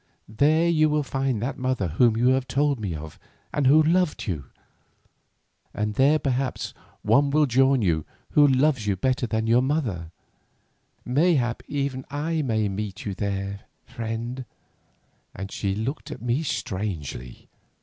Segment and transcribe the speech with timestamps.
[0.27, 3.19] There you will find that mother whom you have told me of,
[3.53, 4.45] and who loved you,
[5.75, 10.09] and there perhaps one will join you who loves you better than your mother,
[11.05, 14.45] mayhap even I may meet you there, friend,"
[15.35, 17.47] and she looked up at me strangely.